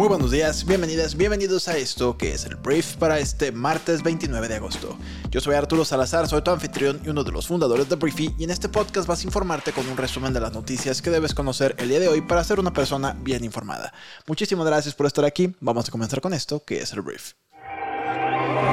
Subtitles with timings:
[0.00, 4.48] Muy buenos días, bienvenidas, bienvenidos a esto que es el brief para este martes 29
[4.48, 4.96] de agosto.
[5.30, 8.44] Yo soy Arturo Salazar, soy tu anfitrión y uno de los fundadores de Briefy y
[8.44, 11.76] en este podcast vas a informarte con un resumen de las noticias que debes conocer
[11.76, 13.92] el día de hoy para ser una persona bien informada.
[14.26, 17.34] Muchísimas gracias por estar aquí, vamos a comenzar con esto que es el brief.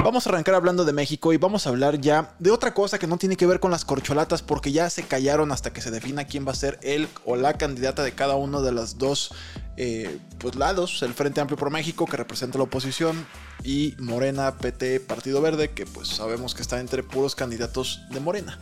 [0.05, 3.07] Vamos a arrancar hablando de México y vamos a hablar ya de otra cosa que
[3.07, 6.23] no tiene que ver con las corcholatas porque ya se callaron hasta que se defina
[6.23, 9.33] quién va a ser el o la candidata de cada uno de los dos
[9.77, 13.25] eh, pues, lados, el Frente Amplio por México que representa la oposición
[13.63, 18.59] y Morena, PT, Partido Verde que pues sabemos que está entre puros candidatos de Morena.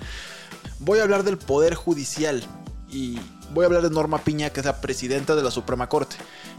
[0.80, 2.44] Voy a hablar del Poder Judicial
[2.90, 3.18] y
[3.52, 6.18] voy a hablar de Norma Piña que es la presidenta de la Suprema Corte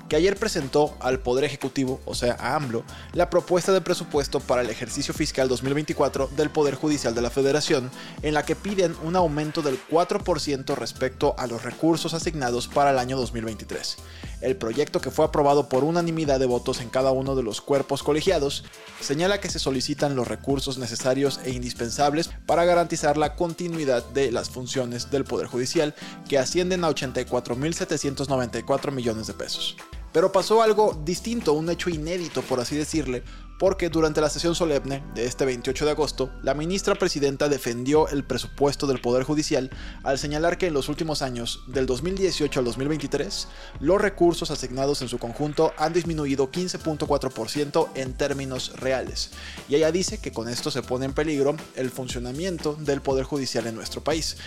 [0.08, 4.62] que ayer presentó al Poder Ejecutivo, o sea, a AMLO, la propuesta de presupuesto para
[4.62, 7.90] el ejercicio fiscal 2024 del Poder Judicial de la Federación,
[8.22, 12.98] en la que piden un aumento del 4% respecto a los recursos asignados para el
[12.98, 13.96] año 2023.
[14.40, 18.02] El proyecto que fue aprobado por unanimidad de votos en cada uno de los cuerpos
[18.02, 18.64] colegiados
[19.00, 24.50] señala que se solicitan los recursos necesarios e indispensables para garantizar la continuidad de las
[24.50, 25.94] funciones del Poder Judicial,
[26.28, 29.76] que ascienden a 84.794 millones de pesos.
[30.16, 33.22] Pero pasó algo distinto, un hecho inédito por así decirle,
[33.58, 38.24] porque durante la sesión solemne de este 28 de agosto, la ministra presidenta defendió el
[38.24, 39.70] presupuesto del Poder Judicial
[40.04, 43.48] al señalar que en los últimos años, del 2018 al 2023,
[43.80, 49.32] los recursos asignados en su conjunto han disminuido 15.4% en términos reales.
[49.68, 53.66] Y ella dice que con esto se pone en peligro el funcionamiento del Poder Judicial
[53.66, 54.38] en nuestro país.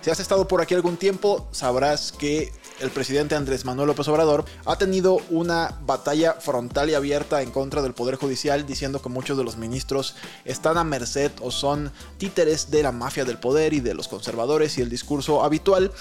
[0.00, 4.44] Si has estado por aquí algún tiempo, sabrás que el presidente Andrés Manuel López Obrador
[4.64, 9.38] ha tenido una batalla frontal y abierta en contra del Poder Judicial, diciendo que muchos
[9.38, 13.80] de los ministros están a merced o son títeres de la mafia del poder y
[13.80, 15.92] de los conservadores y el discurso habitual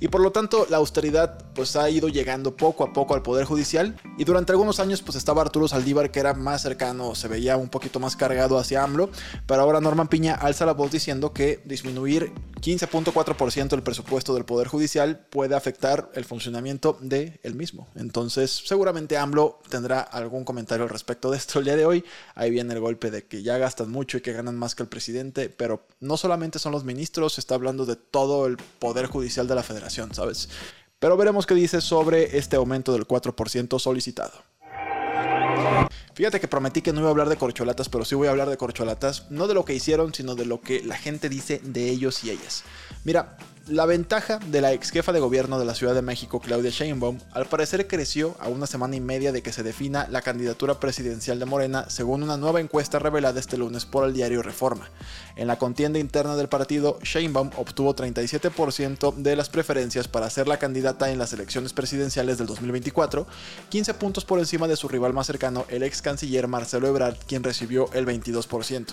[0.00, 3.44] y por lo tanto la austeridad pues ha ido llegando poco a poco al poder
[3.44, 7.56] judicial y durante algunos años pues estaba Arturo Saldívar que era más cercano, se veía
[7.56, 9.10] un poquito más cargado hacia AMLO,
[9.46, 14.68] pero ahora Norman Piña alza la voz diciendo que disminuir 15.4% el presupuesto del poder
[14.68, 17.88] judicial puede afectar el funcionamiento de él mismo.
[17.94, 22.04] Entonces seguramente AMLO tendrá algún comentario al respecto de esto el día de hoy.
[22.34, 24.88] Ahí viene el golpe de que ya gastan mucho y que ganan más que el
[24.88, 29.48] presidente, pero no solamente son los ministros, se está hablando de todo el poder judicial
[29.48, 30.48] de la federación ¿sabes?
[30.98, 34.32] Pero veremos qué dice sobre este aumento del 4% solicitado.
[36.14, 38.48] Fíjate que prometí que no iba a hablar de corcholatas, pero sí voy a hablar
[38.48, 41.90] de corcholatas, no de lo que hicieron, sino de lo que la gente dice de
[41.90, 42.64] ellos y ellas.
[43.04, 43.36] Mira,
[43.68, 47.18] la ventaja de la ex jefa de gobierno de la Ciudad de México, Claudia Sheinbaum,
[47.32, 51.40] al parecer creció a una semana y media de que se defina la candidatura presidencial
[51.40, 54.88] de Morena, según una nueva encuesta revelada este lunes por el diario Reforma.
[55.34, 60.58] En la contienda interna del partido, Sheinbaum obtuvo 37% de las preferencias para ser la
[60.58, 63.26] candidata en las elecciones presidenciales del 2024,
[63.68, 67.42] 15 puntos por encima de su rival más cercano, el ex canciller Marcelo Ebrard, quien
[67.42, 68.86] recibió el 22%.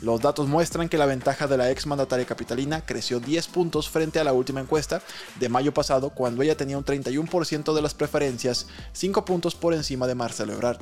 [0.00, 4.13] Los datos muestran que la ventaja de la ex mandataria capitalina creció 10 puntos frente
[4.20, 5.02] a la última encuesta
[5.38, 10.06] de mayo pasado, cuando ella tenía un 31% de las preferencias, 5 puntos por encima
[10.06, 10.78] de Marcelo Ebrard.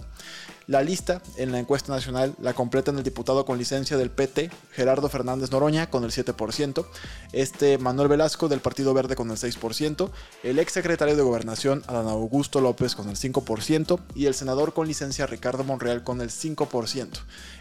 [0.68, 5.08] La lista en la encuesta nacional la completan el diputado con licencia del PT, Gerardo
[5.08, 6.86] Fernández Noroña, con el 7%,
[7.32, 10.10] este Manuel Velasco del Partido Verde con el 6%,
[10.44, 14.86] el ex secretario de Gobernación Adán Augusto López con el 5% y el senador con
[14.86, 17.08] licencia Ricardo Monreal con el 5%.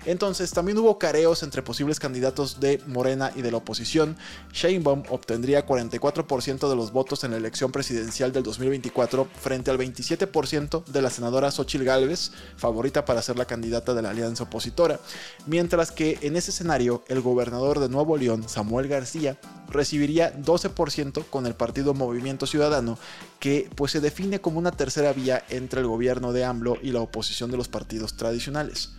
[0.06, 4.16] Entonces también hubo careos entre posibles candidatos de Morena y de la oposición.
[4.54, 10.86] Sheinbaum obtendría 44% de los votos en la elección presidencial del 2024 frente al 27%
[10.86, 12.32] de la senadora Xochil Gálvez,
[12.92, 15.00] para ser la candidata de la alianza opositora,
[15.48, 19.38] mientras que en ese escenario el gobernador de Nuevo León, Samuel García,
[19.70, 22.98] recibiría 12% con el partido Movimiento Ciudadano,
[23.40, 27.00] que pues se define como una tercera vía entre el gobierno de AMLO y la
[27.00, 28.92] oposición de los partidos tradicionales.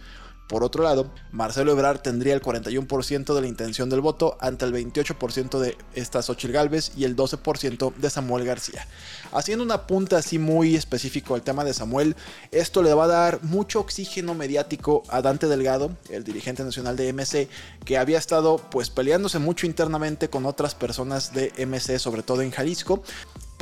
[0.52, 4.74] Por otro lado, Marcelo Ebrard tendría el 41% de la intención del voto ante el
[4.74, 8.86] 28% de esta Xochitl Galvez y el 12% de Samuel García.
[9.32, 12.16] Haciendo una punta así muy específico al tema de Samuel,
[12.50, 17.14] esto le va a dar mucho oxígeno mediático a Dante Delgado, el dirigente nacional de
[17.14, 17.48] MC,
[17.86, 22.50] que había estado pues peleándose mucho internamente con otras personas de MC, sobre todo en
[22.50, 23.02] Jalisco,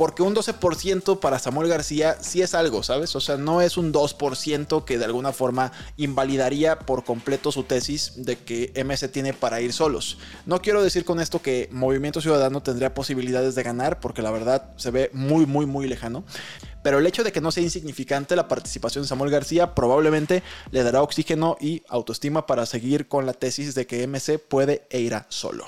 [0.01, 3.15] Porque un 12% para Samuel García sí es algo, ¿sabes?
[3.15, 8.13] O sea, no es un 2% que de alguna forma invalidaría por completo su tesis
[8.15, 10.17] de que MC tiene para ir solos.
[10.47, 14.71] No quiero decir con esto que Movimiento Ciudadano tendría posibilidades de ganar, porque la verdad
[14.75, 16.23] se ve muy, muy, muy lejano.
[16.81, 20.81] Pero el hecho de que no sea insignificante la participación de Samuel García probablemente le
[20.81, 25.27] dará oxígeno y autoestima para seguir con la tesis de que MC puede e irá
[25.29, 25.67] solo.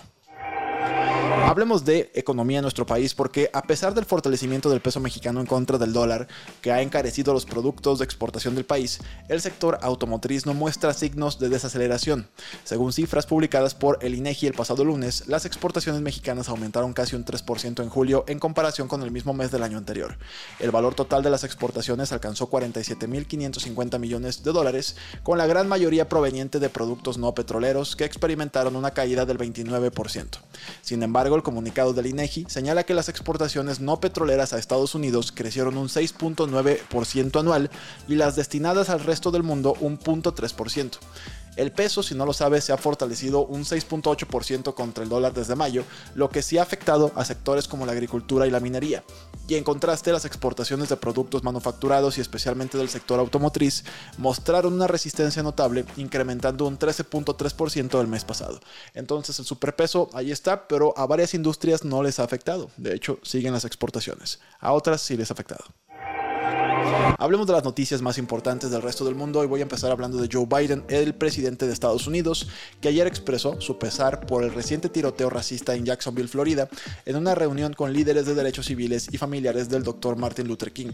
[1.46, 5.46] Hablemos de economía en nuestro país porque a pesar del fortalecimiento del peso mexicano en
[5.46, 6.30] contra del dólar,
[6.62, 11.40] que ha encarecido los productos de exportación del país, el sector automotriz no muestra signos
[11.40, 12.30] de desaceleración.
[12.64, 17.26] Según cifras publicadas por el INEGI el pasado lunes, las exportaciones mexicanas aumentaron casi un
[17.26, 20.18] 3% en julio en comparación con el mismo mes del año anterior.
[20.60, 26.08] El valor total de las exportaciones alcanzó 47.550 millones de dólares, con la gran mayoría
[26.08, 30.40] proveniente de productos no petroleros que experimentaron una caída del 29%.
[30.82, 35.32] Sin embargo, el comunicado del INEGI señala que las exportaciones no petroleras a Estados Unidos
[35.32, 37.70] crecieron un 6.9% anual
[38.08, 40.98] y las destinadas al resto del mundo un 0.3%.
[41.56, 45.56] El peso, si no lo sabes, se ha fortalecido un 6.8% contra el dólar desde
[45.56, 45.84] mayo,
[46.16, 49.04] lo que sí ha afectado a sectores como la agricultura y la minería.
[49.48, 53.84] Y en contraste, las exportaciones de productos manufacturados y especialmente del sector automotriz
[54.18, 58.60] mostraron una resistencia notable, incrementando un 13.3% el mes pasado.
[58.94, 62.72] Entonces el superpeso ahí está, pero a varias industrias no les ha afectado.
[62.78, 64.40] De hecho, siguen las exportaciones.
[64.60, 65.66] A otras sí les ha afectado.
[67.18, 70.18] Hablemos de las noticias más importantes del resto del mundo y voy a empezar hablando
[70.18, 72.50] de Joe Biden, el presidente de Estados Unidos,
[72.82, 76.68] que ayer expresó su pesar por el reciente tiroteo racista en Jacksonville, Florida,
[77.06, 80.18] en una reunión con líderes de derechos civiles y familiares del Dr.
[80.18, 80.92] Martin Luther King.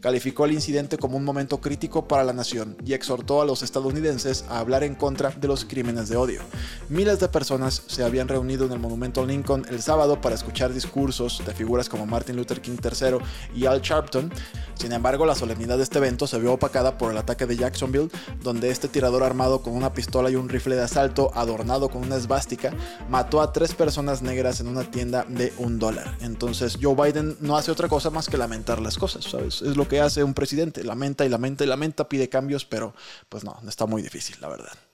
[0.00, 4.44] Calificó el incidente como un momento crítico para la nación y exhortó a los estadounidenses
[4.50, 6.42] a hablar en contra de los crímenes de odio.
[6.88, 11.42] Miles de personas se habían reunido en el monumento Lincoln el sábado para escuchar discursos
[11.46, 13.18] de figuras como Martin Luther King III
[13.54, 14.30] y Al Sharpton.
[14.74, 18.10] Sin embargo, la solemnidad de este evento se vio opacada por el ataque de Jacksonville,
[18.42, 22.16] donde este tirador armado con una pistola y un rifle de asalto adornado con una
[22.16, 22.74] esvástica
[23.08, 26.16] mató a tres personas negras en una tienda de un dólar.
[26.20, 29.62] Entonces Joe Biden no hace otra cosa más que lamentar las cosas, ¿sabes?
[29.62, 32.92] Es lo que hace un presidente, lamenta y lamenta y lamenta, pide cambios, pero
[33.28, 34.89] pues no, está muy difícil, la verdad.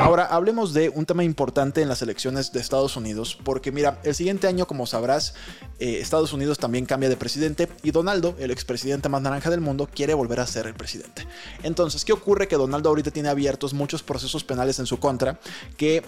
[0.00, 4.14] Ahora hablemos de un tema importante en las elecciones de Estados Unidos, porque mira, el
[4.14, 5.34] siguiente año, como sabrás,
[5.78, 9.88] eh, Estados Unidos también cambia de presidente y Donaldo, el expresidente más naranja del mundo,
[9.92, 11.26] quiere volver a ser el presidente.
[11.62, 12.48] Entonces, ¿qué ocurre?
[12.48, 15.38] Que Donaldo ahorita tiene abiertos muchos procesos penales en su contra,
[15.76, 16.02] que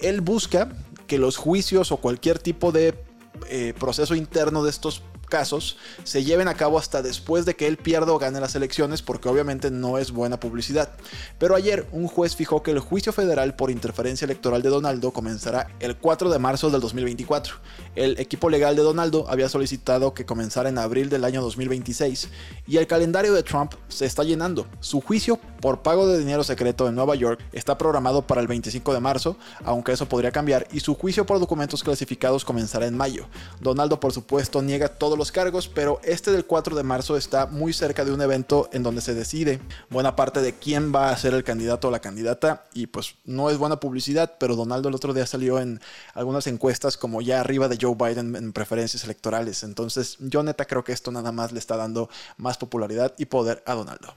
[0.00, 0.72] él busca
[1.06, 2.94] que los juicios o cualquier tipo de
[3.48, 7.78] eh, proceso interno de estos casos se lleven a cabo hasta después de que él
[7.78, 10.90] pierda o gane las elecciones porque obviamente no es buena publicidad.
[11.38, 15.68] Pero ayer un juez fijó que el juicio federal por interferencia electoral de Donaldo comenzará
[15.80, 17.54] el 4 de marzo del 2024.
[17.96, 22.28] El equipo legal de Donaldo había solicitado que comenzara en abril del año 2026
[22.66, 24.66] y el calendario de Trump se está llenando.
[24.80, 28.92] Su juicio por pago de dinero secreto en Nueva York está programado para el 25
[28.92, 33.26] de marzo, aunque eso podría cambiar, y su juicio por documentos clasificados comenzará en mayo.
[33.60, 37.74] Donaldo por supuesto niega todos los cargos, pero este del 4 de marzo está muy
[37.74, 41.34] cerca de un evento en donde se decide buena parte de quién va a ser
[41.34, 45.12] el candidato o la candidata y pues no es buena publicidad, pero Donaldo el otro
[45.12, 45.78] día salió en
[46.14, 50.84] algunas encuestas como ya arriba de Joe Biden en preferencias electorales, entonces yo neta creo
[50.84, 52.08] que esto nada más le está dando
[52.38, 54.14] más popularidad y poder a Donaldo.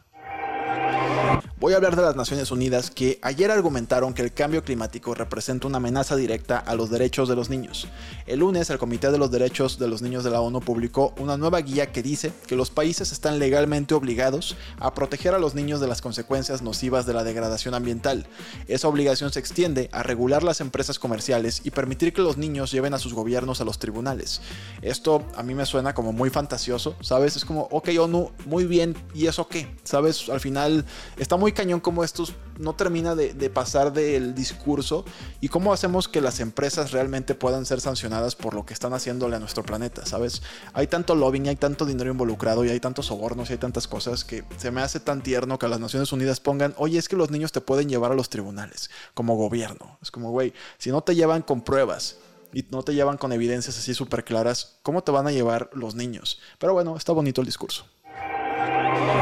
[1.64, 5.66] Voy a hablar de las Naciones Unidas que ayer argumentaron que el cambio climático representa
[5.66, 7.88] una amenaza directa a los derechos de los niños.
[8.28, 11.38] El lunes el Comité de los Derechos de los Niños de la ONU publicó una
[11.38, 15.80] nueva guía que dice que los países están legalmente obligados a proteger a los niños
[15.80, 18.28] de las consecuencias nocivas de la degradación ambiental.
[18.68, 22.94] Esa obligación se extiende a regular las empresas comerciales y permitir que los niños lleven
[22.94, 24.42] a sus gobiernos a los tribunales.
[24.82, 27.38] Esto a mí me suena como muy fantasioso, ¿sabes?
[27.38, 29.74] Es como, ok ONU, muy bien, ¿y eso qué?
[29.86, 30.28] ¿Sabes?
[30.28, 30.84] Al final
[31.16, 35.06] está muy cañón como estos no termina de, pasar del discurso
[35.42, 39.36] y cómo hacemos que las empresas realmente puedan ser sancionadas por lo que están haciéndole
[39.36, 40.42] a nuestro planeta, ¿sabes?
[40.74, 44.24] Hay tanto lobbying, hay tanto dinero involucrado y hay tantos sobornos y hay tantas cosas
[44.24, 47.32] que se me hace tan tierno que las Naciones Unidas pongan, oye, es que los
[47.32, 49.98] niños te pueden llevar a los tribunales como gobierno.
[50.02, 52.18] Es como, güey, si no te llevan con pruebas
[52.54, 55.96] y no te llevan con evidencias así súper claras, ¿cómo te van a llevar los
[55.96, 56.40] niños?
[56.60, 57.86] Pero bueno, está bonito el discurso.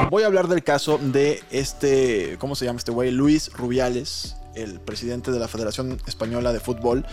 [0.10, 3.12] Voy a hablar del caso de este, ¿cómo se llama este güey?
[3.12, 7.06] Luis Rubiales, el presidente de la Federación Española de Fútbol.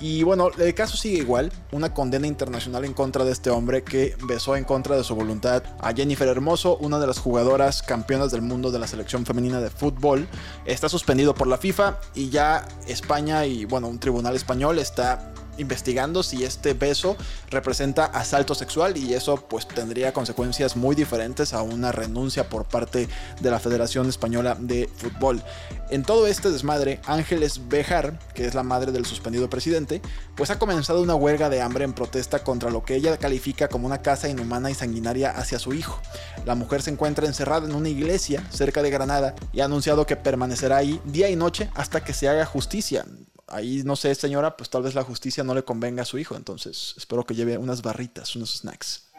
[0.00, 4.16] Y bueno, el caso sigue igual, una condena internacional en contra de este hombre que
[4.26, 8.40] besó en contra de su voluntad a Jennifer Hermoso, una de las jugadoras campeonas del
[8.40, 10.26] mundo de la selección femenina de fútbol.
[10.64, 16.22] Está suspendido por la FIFA y ya España y bueno, un tribunal español está investigando
[16.22, 17.16] si este beso
[17.50, 23.08] representa asalto sexual y eso pues tendría consecuencias muy diferentes a una renuncia por parte
[23.40, 25.42] de la Federación Española de Fútbol.
[25.90, 30.00] En todo este desmadre, Ángeles Bejar, que es la madre del suspendido presidente,
[30.36, 33.86] pues ha comenzado una huelga de hambre en protesta contra lo que ella califica como
[33.86, 36.00] una casa inhumana y sanguinaria hacia su hijo.
[36.44, 40.16] La mujer se encuentra encerrada en una iglesia cerca de Granada y ha anunciado que
[40.16, 43.04] permanecerá ahí día y noche hasta que se haga justicia
[43.50, 46.36] ahí no sé, señora, pues tal vez la justicia no le convenga a su hijo,
[46.36, 49.09] entonces espero que lleve unas barritas, unos snacks.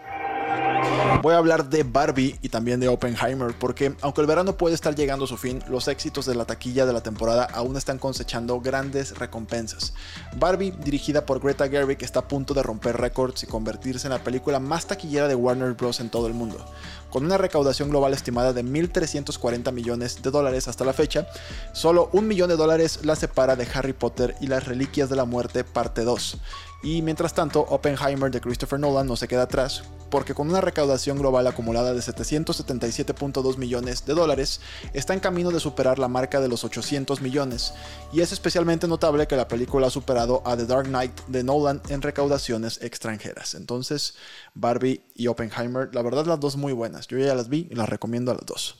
[1.21, 4.95] Voy a hablar de Barbie y también de Oppenheimer, porque aunque el verano puede estar
[4.95, 8.59] llegando a su fin, los éxitos de la taquilla de la temporada aún están cosechando
[8.59, 9.93] grandes recompensas.
[10.37, 14.23] Barbie, dirigida por Greta Gerwig, está a punto de romper récords y convertirse en la
[14.23, 15.99] película más taquillera de Warner Bros.
[15.99, 16.57] en todo el mundo.
[17.11, 21.27] Con una recaudación global estimada de 1.340 millones de dólares hasta la fecha,
[21.73, 25.25] solo un millón de dólares la separa de Harry Potter y las Reliquias de la
[25.25, 26.37] Muerte parte 2.
[26.83, 31.19] Y mientras tanto, Oppenheimer de Christopher Nolan no se queda atrás, porque con una recaudación
[31.19, 34.61] global acumulada de 777.2 millones de dólares,
[34.93, 37.73] está en camino de superar la marca de los 800 millones,
[38.11, 41.81] y es especialmente notable que la película ha superado a The Dark Knight de Nolan
[41.89, 43.53] en recaudaciones extranjeras.
[43.53, 44.15] Entonces,
[44.55, 47.89] Barbie y Oppenheimer, la verdad las dos muy buenas, yo ya las vi y las
[47.89, 48.75] recomiendo a las dos.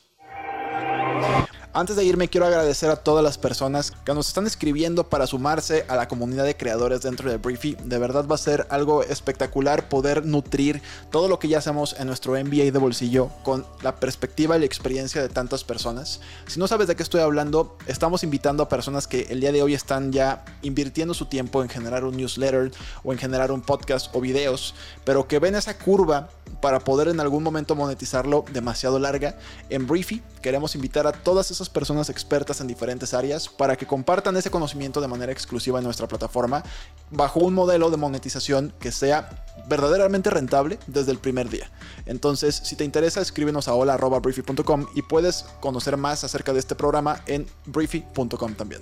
[1.74, 5.86] Antes de irme, quiero agradecer a todas las personas que nos están escribiendo para sumarse
[5.88, 7.78] a la comunidad de creadores dentro de Briefy.
[7.86, 12.08] De verdad va a ser algo espectacular poder nutrir todo lo que ya hacemos en
[12.08, 16.20] nuestro MBA de bolsillo con la perspectiva y la experiencia de tantas personas.
[16.46, 19.64] Si no sabes de qué estoy hablando, estamos invitando a personas que el día de
[19.64, 22.74] hoy están ya invirtiendo su tiempo en generar un newsletter
[23.06, 24.76] o en generar un podcast o videos,
[25.06, 26.28] pero que ven esa curva
[26.60, 29.38] para poder en algún momento monetizarlo demasiado larga.
[29.70, 34.38] En Briefy queremos invitar a todas esas personas expertas en diferentes áreas para que compartan
[34.38, 36.64] ese conocimiento de manera exclusiva en nuestra plataforma
[37.10, 41.70] bajo un modelo de monetización que sea verdaderamente rentable desde el primer día.
[42.06, 47.24] Entonces, si te interesa, escríbenos a hola.briefy.com y puedes conocer más acerca de este programa
[47.28, 48.82] en briefy.com también.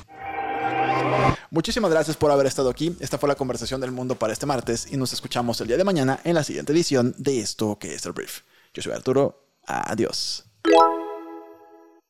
[1.52, 2.96] Muchísimas gracias por haber estado aquí.
[3.00, 5.84] Esta fue la conversación del mundo para este martes y nos escuchamos el día de
[5.84, 8.42] mañana en la siguiente edición de esto que es el brief.
[8.74, 9.46] Yo soy Arturo.
[9.66, 10.46] Adiós.